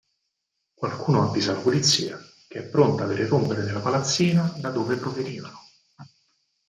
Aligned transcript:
Qualcuno 0.73 1.27
avvisa 1.29 1.53
la 1.53 1.59
polizia, 1.61 2.19
che 2.47 2.57
è 2.57 2.63
pronta 2.63 3.05
per 3.05 3.19
irrompere 3.19 3.61
nella 3.61 3.81
palazzina 3.81 4.51
da 4.57 4.71
dove 4.71 4.95
provenivano. 4.95 5.59